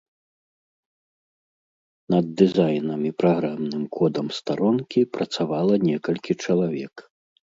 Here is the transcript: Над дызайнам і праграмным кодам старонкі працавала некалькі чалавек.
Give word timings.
Над 2.13 2.31
дызайнам 2.39 3.01
і 3.09 3.11
праграмным 3.23 3.83
кодам 3.97 4.27
старонкі 4.39 5.01
працавала 5.17 5.75
некалькі 5.89 6.33
чалавек. 6.47 6.95